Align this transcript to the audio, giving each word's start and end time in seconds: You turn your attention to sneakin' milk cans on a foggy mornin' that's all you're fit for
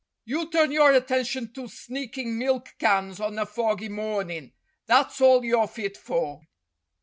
You 0.25 0.49
turn 0.49 0.71
your 0.71 0.91
attention 0.93 1.53
to 1.53 1.67
sneakin' 1.67 2.39
milk 2.39 2.73
cans 2.79 3.19
on 3.19 3.37
a 3.37 3.45
foggy 3.45 3.87
mornin' 3.89 4.51
that's 4.87 5.21
all 5.21 5.45
you're 5.45 5.67
fit 5.67 5.95
for 5.95 6.41